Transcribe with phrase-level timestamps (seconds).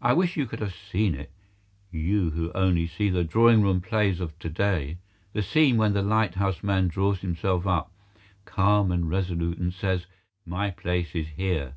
[0.00, 4.38] I wish you could have seen it—you who only see the drawing room plays of
[4.38, 7.92] to day—the scene when the lighthouse man draws himself up,
[8.46, 10.06] calm and resolute, and says:
[10.46, 11.74] "My place is here.